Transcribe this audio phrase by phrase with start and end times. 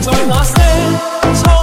[0.00, 1.57] 在那些。